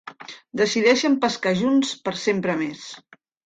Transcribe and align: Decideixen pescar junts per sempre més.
Decideixen 0.61 1.19
pescar 1.27 1.55
junts 1.61 1.95
per 2.09 2.17
sempre 2.25 2.61
més. 2.67 2.91